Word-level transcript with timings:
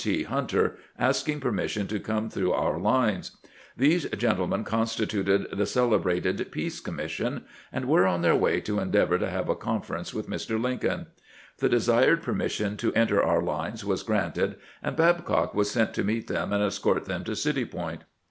T. 0.03 0.23
Hunter, 0.23 0.77
asking 0.97 1.41
permission 1.41 1.85
to 1.85 1.99
come 1.99 2.27
through 2.27 2.53
our 2.53 2.79
lines. 2.79 3.37
These 3.77 4.07
gentle 4.09 4.47
men 4.47 4.63
constituted 4.63 5.45
the 5.53 5.67
celebrated 5.67 6.51
"Peace 6.51 6.79
Commission," 6.79 7.43
and 7.71 7.85
were 7.87 8.07
on 8.07 8.23
their 8.23 8.35
way 8.35 8.61
to 8.61 8.79
endeavor 8.79 9.19
to 9.19 9.29
have 9.29 9.47
a 9.47 9.53
conference 9.55 10.11
with 10.11 10.27
Mr. 10.27 10.59
Lincoln. 10.59 11.05
The 11.59 11.69
desired 11.69 12.23
permission 12.23 12.77
to 12.77 12.91
enter 12.95 13.21
our 13.21 13.43
lines 13.43 13.85
was 13.85 14.01
granted, 14.01 14.55
and 14.81 14.95
Babcock 14.95 15.53
was 15.53 15.69
sent 15.69 15.93
to 15.93 16.03
meet 16.03 16.27
them 16.27 16.51
and 16.51 16.63
escort 16.63 17.05
them 17.05 17.23
to 17.25 17.35
City 17.35 17.63
Point. 17.63 18.01